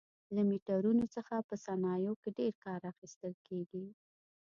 [0.35, 3.83] له میټرونو څخه په صنایعو کې ډېر کار اخیستل کېږي.